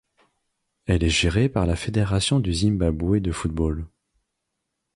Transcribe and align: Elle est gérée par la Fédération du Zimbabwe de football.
Elle 0.87 1.03
est 1.03 1.09
gérée 1.11 1.47
par 1.47 1.67
la 1.67 1.75
Fédération 1.75 2.39
du 2.39 2.51
Zimbabwe 2.55 3.17
de 3.19 3.31
football. 3.31 3.85